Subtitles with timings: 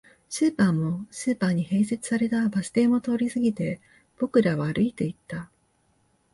[0.29, 3.79] スーパーも、スーパーに併設されたバス停も通り過ぎて、
[4.17, 5.51] 僕らは歩いていった